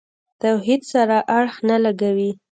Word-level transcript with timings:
توحید 0.41 0.81
سره 0.93 1.17
اړخ 1.37 1.55
نه 1.69 1.77
لګوي. 1.85 2.31